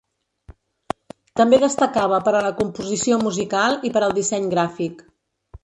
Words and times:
També 1.41 1.59
destacava 1.65 2.21
per 2.29 2.33
a 2.39 2.43
la 2.47 2.53
composició 2.63 3.21
musical 3.27 3.79
i 3.91 3.95
per 3.99 4.05
al 4.09 4.19
disseny 4.19 4.51
gràfic. 4.57 5.09